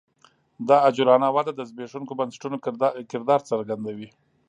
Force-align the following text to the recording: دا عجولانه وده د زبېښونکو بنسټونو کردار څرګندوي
دا 0.67 0.75
عجولانه 0.87 1.27
وده 1.35 1.51
د 1.55 1.61
زبېښونکو 1.69 2.17
بنسټونو 2.19 2.57
کردار 3.11 3.39
څرګندوي 3.49 4.09